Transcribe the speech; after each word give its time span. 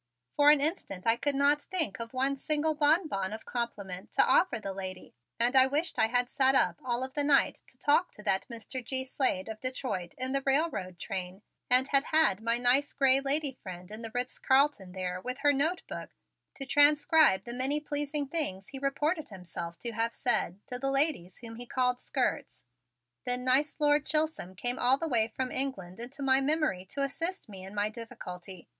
For 0.35 0.49
an 0.49 0.61
instant 0.61 1.05
I 1.05 1.15
could 1.15 1.35
not 1.35 1.61
think 1.61 1.99
of 1.99 2.11
one 2.11 2.35
single 2.35 2.73
bonbon 2.73 3.33
of 3.33 3.45
compliment 3.45 4.11
to 4.13 4.25
offer 4.25 4.59
the 4.59 4.73
lady 4.73 5.13
and 5.39 5.55
I 5.55 5.67
wished 5.67 5.99
I 5.99 6.07
had 6.07 6.27
sat 6.27 6.55
up 6.55 6.81
all 6.83 7.03
of 7.03 7.13
the 7.13 7.23
night 7.23 7.57
to 7.67 7.77
talk 7.77 8.11
to 8.13 8.23
that 8.23 8.47
Mr. 8.49 8.83
G. 8.83 9.05
Slade 9.05 9.47
of 9.47 9.59
Detroit 9.59 10.15
in 10.17 10.31
the 10.31 10.41
railroad 10.43 10.97
train 10.97 11.43
and 11.69 11.87
had 11.89 12.05
had 12.05 12.41
my 12.41 12.57
nice 12.57 12.93
gray 12.93 13.19
lady 13.19 13.51
friend 13.61 13.91
in 13.91 14.01
the 14.01 14.09
Ritz 14.11 14.39
Carlton 14.39 14.93
there 14.93 15.21
with 15.21 15.37
her 15.41 15.53
notebook 15.53 16.09
to 16.55 16.65
transcribe 16.65 17.43
the 17.43 17.53
many 17.53 17.79
pleasing 17.79 18.27
things 18.27 18.69
he 18.69 18.79
reported 18.79 19.29
himself 19.29 19.77
to 19.77 19.91
have 19.91 20.15
said 20.15 20.65
to 20.65 20.79
the 20.79 20.89
ladies 20.89 21.37
whom 21.37 21.57
he 21.57 21.67
called 21.67 21.99
"skirts." 21.99 22.65
Then 23.23 23.43
nice 23.43 23.75
Lord 23.79 24.07
Chisholm 24.07 24.55
came 24.55 24.79
all 24.79 24.97
the 24.97 25.07
way 25.07 25.27
from 25.27 25.51
England 25.51 25.99
into 25.99 26.23
my 26.23 26.41
memory 26.41 26.85
to 26.85 27.03
assist 27.03 27.47
me 27.47 27.63
in 27.63 27.75
my 27.75 27.89
difficulty. 27.89 28.67